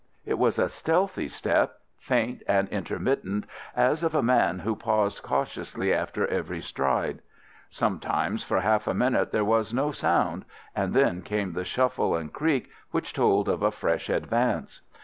It 0.25 0.39
was 0.39 0.57
a 0.57 0.67
stealthy 0.67 1.27
step, 1.27 1.79
faint 1.99 2.41
and 2.47 2.67
intermittent, 2.69 3.45
as 3.75 4.01
of 4.01 4.15
a 4.15 4.23
man 4.23 4.57
who 4.57 4.75
paused 4.75 5.21
cautiously 5.21 5.93
after 5.93 6.25
every 6.25 6.59
stride. 6.59 7.19
Sometimes 7.69 8.43
for 8.43 8.61
half 8.61 8.87
a 8.87 8.95
minute 8.95 9.31
there 9.31 9.45
was 9.45 9.75
no 9.75 9.91
sound, 9.91 10.43
and 10.75 10.95
then 10.95 11.21
came 11.21 11.53
the 11.53 11.63
shuffle 11.65 12.15
and 12.15 12.33
creak 12.33 12.71
which 12.89 13.13
told 13.13 13.47
of 13.47 13.61
a 13.61 13.69
fresh 13.69 14.09
advance. 14.09 14.81